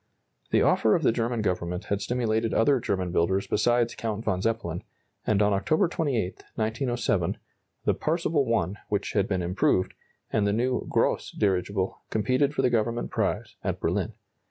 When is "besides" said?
3.45-3.93